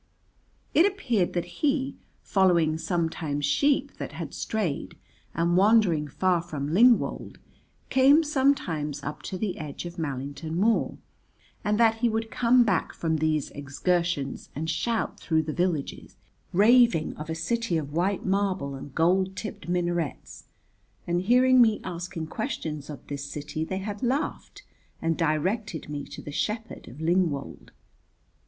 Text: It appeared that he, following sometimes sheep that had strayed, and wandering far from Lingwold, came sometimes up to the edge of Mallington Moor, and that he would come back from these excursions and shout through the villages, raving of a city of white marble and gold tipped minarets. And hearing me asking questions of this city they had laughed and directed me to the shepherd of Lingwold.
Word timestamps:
It 0.73 0.83
appeared 0.87 1.33
that 1.33 1.45
he, 1.61 1.95
following 2.23 2.79
sometimes 2.79 3.45
sheep 3.45 3.97
that 3.97 4.13
had 4.13 4.33
strayed, 4.33 4.97
and 5.35 5.55
wandering 5.55 6.07
far 6.07 6.41
from 6.41 6.73
Lingwold, 6.73 7.37
came 7.91 8.23
sometimes 8.23 9.03
up 9.03 9.21
to 9.21 9.37
the 9.37 9.59
edge 9.59 9.85
of 9.85 9.99
Mallington 9.99 10.55
Moor, 10.55 10.97
and 11.63 11.79
that 11.79 11.97
he 11.99 12.09
would 12.09 12.31
come 12.31 12.63
back 12.63 12.93
from 12.95 13.17
these 13.17 13.51
excursions 13.51 14.49
and 14.55 14.71
shout 14.71 15.19
through 15.19 15.43
the 15.43 15.53
villages, 15.53 16.15
raving 16.51 17.15
of 17.15 17.29
a 17.29 17.35
city 17.35 17.77
of 17.77 17.93
white 17.93 18.25
marble 18.25 18.73
and 18.73 18.95
gold 18.95 19.35
tipped 19.35 19.69
minarets. 19.69 20.45
And 21.05 21.21
hearing 21.21 21.61
me 21.61 21.79
asking 21.83 22.25
questions 22.25 22.89
of 22.89 23.05
this 23.05 23.23
city 23.25 23.63
they 23.63 23.77
had 23.77 24.01
laughed 24.01 24.63
and 24.99 25.15
directed 25.15 25.89
me 25.89 26.05
to 26.05 26.23
the 26.23 26.31
shepherd 26.31 26.87
of 26.87 27.01
Lingwold. 27.01 27.69